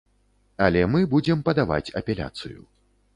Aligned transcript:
Але 0.67 0.79
мы 0.93 1.03
будзем 1.11 1.43
падаваць 1.49 1.93
апеляцыю. 2.01 2.59